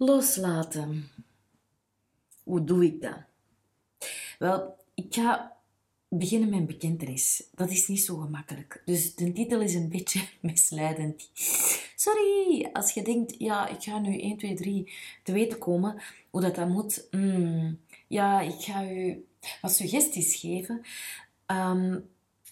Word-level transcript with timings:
Loslaten. 0.00 1.10
Hoe 2.42 2.64
doe 2.64 2.84
ik 2.84 3.02
dat? 3.02 3.18
Wel, 4.38 4.76
ik 4.94 5.14
ga 5.14 5.56
beginnen 6.08 6.48
met 6.48 6.58
een 6.58 6.66
bekentenis. 6.66 7.48
Dat 7.54 7.70
is 7.70 7.88
niet 7.88 8.00
zo 8.00 8.16
gemakkelijk. 8.16 8.82
Dus 8.84 9.14
de 9.14 9.32
titel 9.32 9.60
is 9.60 9.74
een 9.74 9.88
beetje 9.88 10.28
misleidend. 10.40 11.30
Sorry, 11.96 12.68
als 12.72 12.92
je 12.92 13.02
denkt, 13.02 13.34
ja, 13.38 13.68
ik 13.68 13.82
ga 13.82 13.98
nu 13.98 14.20
1, 14.20 14.36
2, 14.36 14.54
3 14.54 14.92
te 15.22 15.32
weten 15.32 15.58
komen 15.58 16.02
hoe 16.30 16.40
dat, 16.40 16.54
dat 16.54 16.68
moet. 16.68 17.06
Mm, 17.10 17.80
ja, 18.06 18.40
ik 18.40 18.60
ga 18.60 18.90
u 18.90 19.26
wat 19.60 19.72
suggesties 19.72 20.34
geven. 20.34 20.82
Um, 21.46 22.08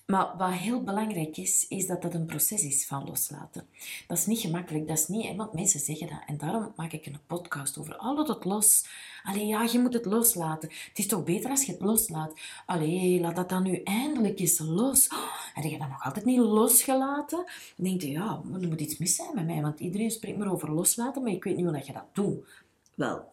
maar 0.07 0.37
wat 0.37 0.53
heel 0.53 0.83
belangrijk 0.83 1.37
is, 1.37 1.69
is 1.69 1.87
dat 1.87 2.03
dat 2.03 2.15
een 2.15 2.27
proces 2.27 2.63
is 2.63 2.87
van 2.87 3.05
loslaten. 3.05 3.67
Dat 4.07 4.19
is 4.19 4.27
niet 4.27 4.39
gemakkelijk, 4.39 4.89
dat 4.89 4.99
is 4.99 5.09
niet, 5.09 5.37
want 5.37 5.53
mensen 5.53 5.81
zeggen 5.81 6.07
dat. 6.07 6.21
En 6.27 6.37
daarom 6.37 6.73
maak 6.77 6.93
ik 6.93 7.07
een 7.07 7.21
podcast 7.27 7.79
over. 7.79 7.97
Al 7.97 8.17
dat 8.17 8.29
het 8.29 8.45
los. 8.45 8.87
Allee, 9.23 9.47
ja, 9.47 9.63
je 9.63 9.79
moet 9.79 9.93
het 9.93 10.05
loslaten. 10.05 10.69
Het 10.69 10.99
is 10.99 11.07
toch 11.07 11.25
beter 11.25 11.51
als 11.51 11.65
je 11.65 11.73
het 11.73 11.81
loslaat. 11.81 12.41
Allee, 12.67 13.21
laat 13.21 13.37
dat 13.37 13.49
dan 13.49 13.63
nu 13.63 13.81
eindelijk 13.83 14.39
eens 14.39 14.59
los. 14.59 15.09
Oh, 15.09 15.35
heb 15.55 15.65
je 15.65 15.79
dat 15.79 15.89
nog 15.89 16.05
altijd 16.05 16.25
niet 16.25 16.39
losgelaten? 16.39 17.45
Dan 17.77 17.87
denk 17.87 18.01
je, 18.01 18.11
ja, 18.11 18.43
er 18.53 18.69
moet 18.69 18.81
iets 18.81 18.99
mis 18.99 19.15
zijn 19.15 19.35
met 19.35 19.47
mij, 19.47 19.63
want 19.63 19.81
iedereen 19.81 20.11
spreekt 20.11 20.39
maar 20.39 20.53
over 20.53 20.73
loslaten, 20.73 21.23
maar 21.23 21.33
ik 21.33 21.45
weet 21.45 21.57
niet 21.57 21.65
hoe 21.65 21.75
dat 21.75 21.87
je 21.87 21.93
dat 21.93 22.15
doet. 22.15 22.65
Wel, 22.95 23.33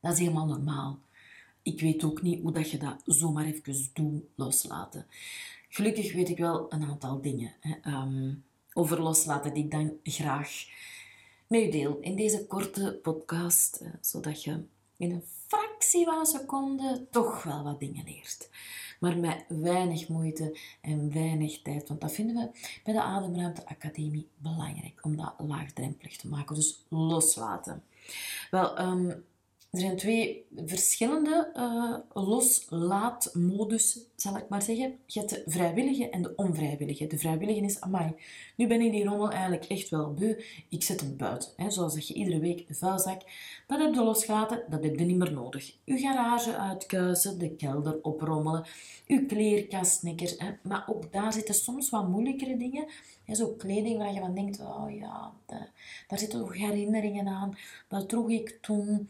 dat 0.00 0.12
is 0.12 0.18
helemaal 0.18 0.46
normaal 0.46 0.98
ik 1.62 1.80
weet 1.80 2.04
ook 2.04 2.22
niet 2.22 2.42
hoe 2.42 2.52
dat 2.52 2.70
je 2.70 2.78
dat 2.78 3.02
zomaar 3.04 3.44
even 3.44 3.90
doet, 3.92 4.22
loslaten. 4.34 5.06
Gelukkig 5.68 6.12
weet 6.12 6.28
ik 6.28 6.38
wel 6.38 6.72
een 6.72 6.84
aantal 6.84 7.20
dingen 7.20 7.52
hè, 7.60 7.74
ehm, 7.82 8.34
over 8.72 9.02
loslaten 9.02 9.54
die 9.54 9.64
ik 9.64 9.70
dan 9.70 9.92
graag 10.02 10.64
met 11.46 11.62
u 11.62 11.70
deel 11.70 11.98
in 12.00 12.16
deze 12.16 12.46
korte 12.46 12.98
podcast, 13.02 13.76
eh, 13.76 13.88
zodat 14.00 14.44
je 14.44 14.64
in 14.96 15.10
een 15.10 15.24
fractie 15.46 16.04
van 16.04 16.18
een 16.18 16.26
seconde 16.26 17.06
toch 17.10 17.42
wel 17.42 17.62
wat 17.62 17.80
dingen 17.80 18.04
leert. 18.04 18.48
Maar 19.00 19.18
met 19.18 19.44
weinig 19.48 20.08
moeite 20.08 20.58
en 20.80 21.12
weinig 21.12 21.62
tijd, 21.62 21.88
want 21.88 22.00
dat 22.00 22.12
vinden 22.12 22.36
we 22.36 22.58
bij 22.84 22.94
de 22.94 23.02
Ademruimte 23.02 23.66
Academie 23.66 24.28
belangrijk, 24.36 24.98
om 25.02 25.16
dat 25.16 25.34
laagdrempelig 25.38 26.16
te 26.16 26.28
maken. 26.28 26.54
Dus 26.54 26.84
loslaten. 26.88 27.82
Wel, 28.50 28.80
um, 28.80 29.24
er 29.70 29.80
zijn 29.80 29.96
twee 29.96 30.46
verschillende 30.56 31.50
uh, 31.56 32.24
loslaatmodus, 32.24 33.98
zal 34.16 34.36
ik 34.36 34.48
maar 34.48 34.62
zeggen. 34.62 34.98
Je 35.06 35.18
hebt 35.18 35.30
de 35.30 35.42
vrijwillige 35.46 36.08
en 36.08 36.22
de 36.22 36.32
onvrijwillige. 36.36 37.06
De 37.06 37.18
vrijwillige 37.18 37.60
is, 37.60 37.80
amai, 37.80 38.14
nu 38.56 38.66
ben 38.66 38.80
ik 38.80 38.92
die 38.92 39.04
rommel 39.04 39.30
eigenlijk 39.30 39.64
echt 39.64 39.88
wel 39.88 40.14
beu. 40.14 40.34
Ik 40.68 40.82
zet 40.82 41.00
hem 41.00 41.16
buiten. 41.16 41.50
Hè. 41.56 41.70
Zoals 41.70 41.94
dat 41.94 42.08
je 42.08 42.14
iedere 42.14 42.38
week 42.38 42.68
de 42.68 42.74
vuilzak, 42.74 43.22
dat 43.66 43.80
heb 43.80 43.94
je 43.94 44.02
losgelaten, 44.02 44.62
dat 44.68 44.82
heb 44.82 44.98
je 44.98 45.04
niet 45.04 45.16
meer 45.16 45.32
nodig. 45.32 45.74
Je 45.84 45.98
garage 45.98 46.56
uitkuisen, 46.56 47.38
de 47.38 47.56
kelder 47.56 47.98
oprommelen, 48.02 48.66
je 49.06 49.26
kleerkastnikker. 49.26 50.34
Hè. 50.36 50.50
Maar 50.62 50.84
ook 50.88 51.12
daar 51.12 51.32
zitten 51.32 51.54
soms 51.54 51.90
wat 51.90 52.08
moeilijkere 52.08 52.56
dingen. 52.56 52.86
Zo 53.32 53.48
kleding 53.48 53.98
waar 53.98 54.12
je 54.12 54.20
van 54.20 54.34
denkt, 54.34 54.60
oh 54.60 54.86
ja, 54.98 55.32
daar 56.08 56.18
zitten 56.18 56.38
toch 56.38 56.56
herinneringen 56.56 57.28
aan. 57.28 57.56
Dat 57.88 58.08
droeg 58.08 58.30
ik 58.30 58.58
toen 58.60 59.08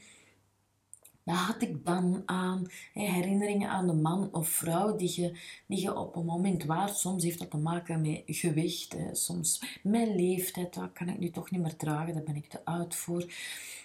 dat 1.24 1.36
had 1.36 1.62
ik 1.62 1.84
dan 1.84 2.22
aan 2.26 2.66
herinneringen 2.92 3.68
aan 3.68 3.86
de 3.86 3.92
man 3.92 4.28
of 4.32 4.48
vrouw 4.48 4.96
die 4.96 5.20
je, 5.20 5.38
die 5.66 5.80
je 5.80 5.96
op 5.96 6.16
een 6.16 6.24
moment 6.24 6.64
waard. 6.64 6.96
Soms 6.96 7.24
heeft 7.24 7.38
dat 7.38 7.50
te 7.50 7.56
maken 7.56 8.00
met 8.00 8.22
gewicht, 8.26 8.96
soms 9.12 9.78
met 9.82 10.08
leeftijd. 10.08 10.74
Dat 10.74 10.92
kan 10.92 11.08
ik 11.08 11.18
nu 11.18 11.30
toch 11.30 11.50
niet 11.50 11.60
meer 11.60 11.76
dragen, 11.76 12.14
daar 12.14 12.22
ben 12.22 12.36
ik 12.36 12.48
te 12.48 12.64
oud 12.64 12.94
voor. 12.94 13.32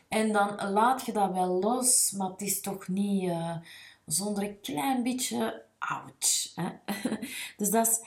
En 0.07 0.31
dan 0.31 0.71
laat 0.71 1.05
je 1.05 1.11
dat 1.11 1.31
wel 1.31 1.59
los, 1.59 2.11
maar 2.11 2.29
het 2.29 2.41
is 2.41 2.61
toch 2.61 2.87
niet 2.87 3.23
uh, 3.23 3.57
zonder 4.05 4.43
een 4.43 4.59
klein 4.61 5.03
beetje. 5.03 5.63
Hè. 6.55 6.69
dus 7.57 7.69
dat 7.69 7.87
is 7.87 7.99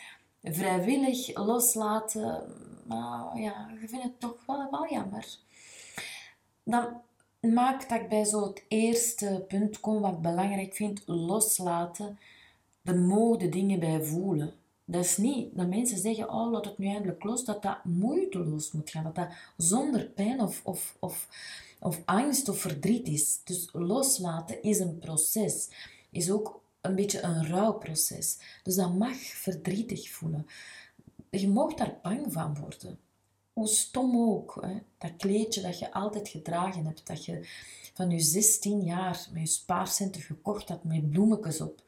vrijwillig 0.57 1.37
loslaten. 1.37 2.53
Maar 2.87 3.39
ja, 3.41 3.71
je 3.81 3.89
vindt 3.89 4.05
het 4.05 4.21
toch 4.21 4.47
wel, 4.47 4.71
wel 4.71 4.89
jammer. 4.91 5.27
Dan 6.63 7.01
maakt 7.41 7.89
dat 7.89 8.01
ik 8.01 8.09
bij 8.09 8.25
zo 8.25 8.47
het 8.47 8.63
eerste 8.69 9.45
punt 9.49 9.81
kom 9.81 10.01
wat 10.01 10.13
ik 10.13 10.21
belangrijk 10.21 10.75
vind, 10.75 11.03
loslaten. 11.07 12.19
De 12.83 13.49
dingen 13.49 13.81
bij 13.81 14.03
voelen. 14.03 14.53
Dat 14.85 15.05
is 15.05 15.17
niet 15.17 15.57
dat 15.57 15.69
mensen 15.69 15.99
zeggen, 15.99 16.31
oh, 16.31 16.51
laat 16.51 16.65
het 16.65 16.79
nu 16.79 16.87
eindelijk 16.87 17.25
los, 17.25 17.45
dat 17.45 17.63
dat 17.63 17.85
moeiteloos 17.85 18.73
moet 18.73 18.91
gaan. 18.91 19.05
Dat 19.05 19.15
dat 19.15 19.29
zonder 19.57 20.05
pijn 20.05 20.41
of, 20.41 20.61
of, 20.65 20.97
of, 20.99 21.29
of 21.81 22.03
angst 22.05 22.49
of 22.49 22.61
verdriet 22.61 23.09
is. 23.09 23.41
Dus 23.45 23.69
loslaten 23.73 24.63
is 24.63 24.79
een 24.79 24.99
proces. 24.99 25.69
Is 26.11 26.31
ook 26.31 26.61
een 26.81 26.95
beetje 26.95 27.23
een 27.23 27.47
rouwproces. 27.47 28.39
Dus 28.63 28.75
dat 28.75 28.95
mag 28.95 29.17
verdrietig 29.17 30.11
voelen. 30.11 30.47
Je 31.31 31.49
mag 31.49 31.75
daar 31.75 31.99
bang 32.03 32.33
van 32.33 32.57
worden 32.61 32.99
hoe 33.59 33.69
stom 33.69 34.31
ook, 34.31 34.59
hè, 34.61 34.79
dat 34.99 35.17
kleedje 35.17 35.61
dat 35.61 35.79
je 35.79 35.93
altijd 35.93 36.29
gedragen 36.29 36.85
hebt, 36.85 37.07
dat 37.07 37.25
je 37.25 37.49
van 37.95 38.11
je 38.11 38.21
16 38.21 38.85
jaar 38.85 39.27
met 39.33 39.43
je 39.43 39.49
spaarcenten 39.49 40.21
gekocht 40.21 40.69
had 40.69 40.85
met 40.85 41.11
bloemetjes 41.11 41.61
op 41.61 41.83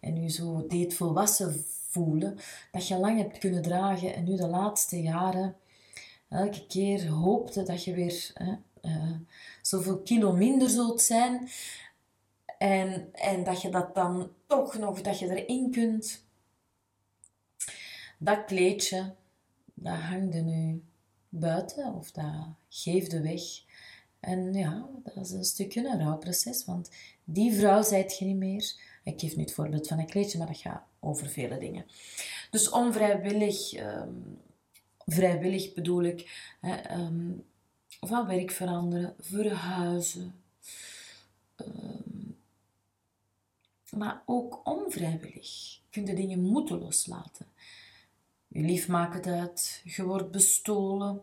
en 0.00 0.22
je 0.22 0.28
zo 0.28 0.66
deed 0.66 0.94
volwassen 0.94 1.64
voelen, 1.88 2.38
dat 2.70 2.88
je 2.88 2.96
lang 2.96 3.18
hebt 3.18 3.38
kunnen 3.38 3.62
dragen 3.62 4.14
en 4.14 4.24
nu 4.24 4.36
de 4.36 4.46
laatste 4.46 5.02
jaren 5.02 5.56
elke 6.28 6.66
keer 6.66 7.08
hoopte 7.08 7.62
dat 7.62 7.84
je 7.84 7.94
weer 7.94 8.30
hè, 8.34 8.54
uh, 8.82 9.16
zoveel 9.62 9.98
kilo 9.98 10.32
minder 10.32 10.70
zult 10.70 11.02
zijn 11.02 11.48
en, 12.58 13.08
en 13.12 13.44
dat 13.44 13.62
je 13.62 13.70
dat 13.70 13.94
dan 13.94 14.30
toch 14.46 14.78
nog, 14.78 15.00
dat 15.00 15.18
je 15.18 15.42
erin 15.42 15.70
kunt. 15.70 16.26
Dat 18.18 18.44
kleedje, 18.44 19.14
dat 19.74 19.96
hangde 19.96 20.40
nu 20.40 20.82
buiten 21.28 21.94
of 21.94 22.10
dat 22.10 22.46
geefde 22.68 23.20
weg. 23.20 23.42
En 24.20 24.54
ja, 24.54 24.88
dat 25.04 25.24
is 25.24 25.30
een 25.30 25.44
stukje 25.44 25.88
een 25.88 26.00
rouwproces, 26.00 26.64
want 26.64 26.90
die 27.24 27.52
vrouw 27.52 27.82
zijt 27.82 28.18
je 28.18 28.24
niet 28.24 28.36
meer. 28.36 28.74
Ik 29.04 29.20
geef 29.20 29.36
nu 29.36 29.42
het 29.42 29.52
voorbeeld 29.52 29.88
van 29.88 29.98
een 29.98 30.06
kleedje, 30.06 30.38
maar 30.38 30.46
dat 30.46 30.56
gaat 30.56 30.82
over 31.00 31.28
vele 31.28 31.58
dingen. 31.58 31.86
Dus 32.50 32.70
onvrijwillig, 32.70 33.78
um, 33.78 34.38
vrijwillig 35.06 35.74
bedoel 35.74 36.02
ik, 36.02 36.52
hè, 36.60 37.00
um, 37.00 37.44
van 38.00 38.26
werk 38.26 38.50
veranderen, 38.50 39.14
verhuizen. 39.18 40.34
Um, 41.56 42.36
maar 43.90 44.22
ook 44.26 44.60
onvrijwillig 44.64 45.78
je 45.90 46.14
dingen 46.14 46.40
moeten 46.40 46.78
loslaten. 46.78 47.46
Je 48.58 48.64
lief 48.64 48.88
maakt 48.88 49.14
het 49.14 49.26
uit, 49.26 49.80
je 49.84 50.04
wordt 50.04 50.30
bestolen, 50.30 51.22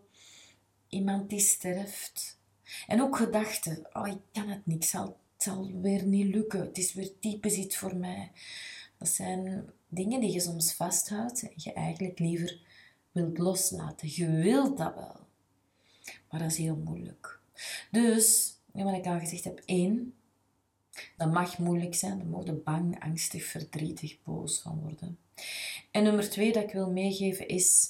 iemand 0.87 1.29
die 1.29 1.39
sterft. 1.39 2.39
En 2.87 3.01
ook 3.01 3.17
gedachten, 3.17 3.87
oh 3.93 4.07
ik 4.07 4.17
kan 4.31 4.49
het 4.49 4.65
niet, 4.65 4.91
het 4.91 5.13
zal, 5.37 5.71
weer 5.81 6.05
niet 6.05 6.35
lukken, 6.35 6.59
het 6.59 6.77
is 6.77 6.93
weer 6.93 7.19
typisch 7.19 7.55
iets 7.55 7.77
voor 7.77 7.95
mij. 7.95 8.31
Dat 8.97 9.07
zijn 9.07 9.69
dingen 9.87 10.19
die 10.19 10.31
je 10.31 10.39
soms 10.39 10.73
vasthoudt 10.73 11.41
en 11.41 11.53
je 11.55 11.73
eigenlijk 11.73 12.19
liever 12.19 12.59
wilt 13.11 13.37
loslaten. 13.37 14.07
Je 14.11 14.31
wilt 14.31 14.77
dat 14.77 14.95
wel, 14.95 15.19
maar 16.29 16.39
dat 16.39 16.51
is 16.51 16.57
heel 16.57 16.81
moeilijk. 16.83 17.39
Dus, 17.91 18.55
wat 18.71 18.95
ik 18.97 19.05
al 19.05 19.19
gezegd 19.19 19.43
heb, 19.43 19.61
één, 19.65 20.13
Dat 21.17 21.31
mag 21.31 21.57
moeilijk 21.57 21.95
zijn, 21.95 22.17
daar 22.17 22.27
mogen 22.27 22.63
bang, 22.63 22.99
angstig, 22.99 23.45
verdrietig, 23.45 24.23
boos 24.23 24.61
van 24.61 24.79
worden. 24.79 25.24
En 25.91 26.03
nummer 26.03 26.29
twee 26.29 26.51
dat 26.53 26.63
ik 26.63 26.71
wil 26.71 26.91
meegeven 26.91 27.47
is, 27.47 27.89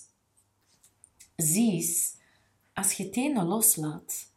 zie 1.35 1.71
eens, 1.71 2.15
als 2.73 2.91
je 2.91 3.09
tenen 3.09 3.45
loslaat, 3.45 4.31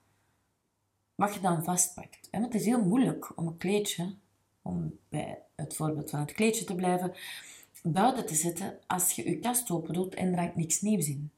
wat 1.15 1.35
je 1.35 1.41
dan 1.41 1.65
vastpakt. 1.65 2.29
Want 2.31 2.45
het 2.45 2.55
is 2.55 2.65
heel 2.65 2.85
moeilijk 2.85 3.39
om 3.39 3.47
een 3.47 3.57
kleedje, 3.57 4.15
om 4.63 4.99
bij 5.09 5.43
het 5.57 5.77
voorbeeld 5.77 6.11
van 6.11 6.21
het 6.21 6.33
kleedje 6.33 6.65
te 6.65 6.75
blijven, 6.75 7.15
buiten 7.83 8.27
te 8.27 8.35
zetten 8.35 8.79
als 8.87 9.13
je 9.13 9.31
je 9.31 9.39
kast 9.39 9.71
open 9.71 9.95
doet 9.95 10.15
en 10.15 10.33
er 10.33 10.39
hangt 10.39 10.57
niks 10.57 10.81
nieuws 10.81 11.09
in. 11.09 11.31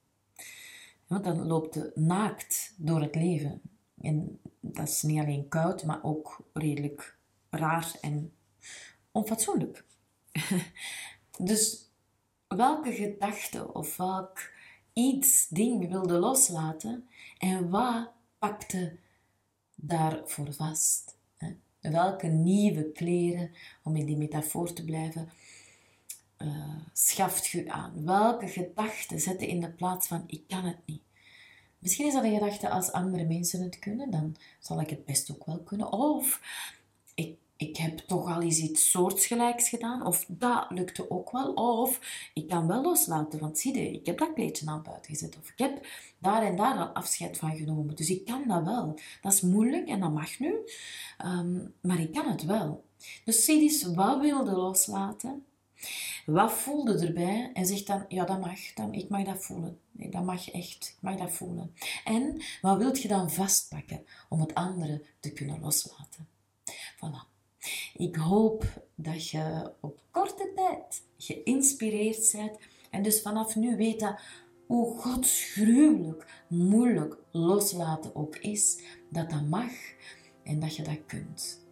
Want 1.06 1.24
dan 1.24 1.46
loopt 1.46 1.74
je 1.74 1.92
naakt 1.94 2.74
door 2.76 3.00
het 3.00 3.14
leven. 3.14 3.60
En 4.00 4.40
dat 4.60 4.88
is 4.88 5.02
niet 5.02 5.20
alleen 5.20 5.48
koud, 5.48 5.84
maar 5.84 6.02
ook 6.02 6.44
redelijk 6.52 7.18
raar 7.50 7.92
en 8.00 8.32
onfatsoenlijk. 9.12 9.84
dus 11.38 11.90
welke 12.48 12.92
gedachte 12.92 13.72
of 13.74 13.96
welk 13.96 14.52
iets, 14.92 15.48
ding 15.48 15.88
wilde 15.88 16.18
loslaten 16.18 17.08
en 17.38 17.70
wat 17.70 18.10
pakte 18.38 18.96
daarvoor 19.74 20.52
vast? 20.52 21.18
Welke 21.80 22.26
nieuwe 22.26 22.92
kleren, 22.92 23.50
om 23.82 23.96
in 23.96 24.06
die 24.06 24.16
metafoor 24.16 24.72
te 24.72 24.84
blijven, 24.84 25.30
uh, 26.38 26.76
schaft 26.92 27.52
u 27.52 27.68
aan? 27.68 28.04
Welke 28.04 28.48
gedachte 28.48 29.18
zette 29.18 29.46
in 29.46 29.60
de 29.60 29.70
plaats 29.70 30.06
van 30.06 30.24
ik 30.26 30.42
kan 30.48 30.64
het 30.64 30.78
niet? 30.84 31.02
Misschien 31.78 32.06
is 32.06 32.12
dat 32.12 32.24
een 32.24 32.34
gedachte 32.34 32.68
als 32.68 32.92
andere 32.92 33.24
mensen 33.24 33.62
het 33.62 33.78
kunnen, 33.78 34.10
dan 34.10 34.36
zal 34.58 34.80
ik 34.80 34.90
het 34.90 35.04
best 35.04 35.30
ook 35.30 35.46
wel 35.46 35.58
kunnen. 35.58 35.92
Of 35.92 36.40
ik, 37.60 37.76
heb 37.76 37.98
toch 37.98 38.34
al 38.34 38.42
eens 38.42 38.58
iets 38.58 38.90
soortgelijks 38.90 39.68
gedaan, 39.68 40.06
of 40.06 40.24
dat 40.28 40.66
lukte 40.68 41.10
ook 41.10 41.30
wel. 41.30 41.52
Of 41.52 42.00
ik 42.34 42.48
kan 42.48 42.66
wel 42.66 42.82
loslaten, 42.82 43.40
want 43.40 43.58
zie 43.58 43.78
je, 43.78 43.92
ik 43.92 44.06
heb 44.06 44.18
dat 44.18 44.32
kleedje 44.32 44.66
aan 44.66 44.82
buiten 44.82 45.10
gezet. 45.10 45.38
Of 45.38 45.48
ik 45.48 45.58
heb 45.58 45.86
daar 46.18 46.42
en 46.42 46.56
daar 46.56 46.76
al 46.76 46.86
afscheid 46.86 47.38
van 47.38 47.56
genomen. 47.56 47.96
Dus 47.96 48.10
ik 48.10 48.24
kan 48.24 48.44
dat 48.48 48.64
wel. 48.64 48.98
Dat 49.20 49.32
is 49.32 49.40
moeilijk 49.40 49.88
en 49.88 50.00
dat 50.00 50.12
mag 50.12 50.38
nu, 50.38 50.54
ehm, 51.18 51.58
maar 51.80 52.00
ik 52.00 52.12
kan 52.12 52.28
het 52.30 52.44
wel. 52.44 52.84
Dus 53.24 53.44
zie 53.44 53.60
eens, 53.60 53.82
wat 53.82 54.20
wilde 54.20 54.52
loslaten? 54.52 55.44
Wat 56.26 56.52
voelde 56.52 57.06
erbij? 57.06 57.50
En 57.54 57.66
zegt 57.66 57.86
dan, 57.86 58.04
ja, 58.08 58.24
dat 58.24 58.40
mag, 58.40 58.72
dan, 58.74 58.94
ik 58.94 59.08
mag 59.08 59.24
dat 59.24 59.44
voelen. 59.44 59.78
Nee, 59.92 60.08
dat 60.08 60.24
mag 60.24 60.50
echt, 60.50 60.94
ik 60.96 61.02
mag 61.02 61.16
dat 61.16 61.32
voelen. 61.32 61.74
En 62.04 62.42
wat 62.60 62.78
wilt 62.78 63.02
je 63.02 63.08
dan 63.08 63.30
vastpakken 63.30 64.04
om 64.28 64.40
het 64.40 64.54
andere 64.54 65.02
te 65.20 65.32
kunnen 65.32 65.60
loslaten? 65.60 66.28
Voilà. 66.96 67.29
Ik 67.94 68.16
hoop 68.16 68.64
dat 68.94 69.28
je 69.28 69.72
op 69.80 70.00
korte 70.10 70.52
tijd 70.54 71.02
geïnspireerd 71.18 72.32
bent 72.32 72.58
en 72.90 73.02
dus 73.02 73.22
vanaf 73.22 73.56
nu 73.56 73.76
weet 73.76 74.00
dat 74.00 74.20
hoe 74.66 74.98
godsgruwelijk 74.98 76.44
moeilijk 76.48 77.16
loslaten 77.30 78.14
ook 78.14 78.36
is, 78.36 78.80
dat 79.08 79.30
dat 79.30 79.48
mag 79.48 79.70
en 80.42 80.60
dat 80.60 80.76
je 80.76 80.82
dat 80.82 81.06
kunt. 81.06 81.68